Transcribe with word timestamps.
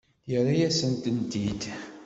Yerra-yasent-tent-id. 0.31 1.61